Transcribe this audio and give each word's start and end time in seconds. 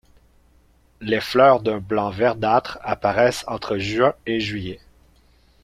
Les 1.01 1.21
fleurs 1.21 1.59
d'un 1.61 1.77
blanc 1.77 2.09
verdâtre 2.09 2.79
apparaissent 2.81 3.43
entre 3.45 3.77
juin 3.77 4.15
et 4.25 4.39
juillet. 4.39 4.79